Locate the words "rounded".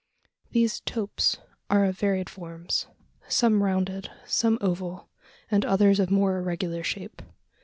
3.61-4.09